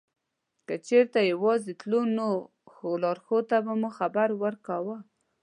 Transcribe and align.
که 0.67 0.75
چېرته 0.87 1.19
یوازې 1.31 1.71
تلو 1.81 2.01
نو 2.17 2.27
لارښود 3.03 3.43
ته 3.49 3.57
به 3.65 3.73
مو 3.81 3.89
خبر 3.97 4.29
ورکاوه. 4.43 4.95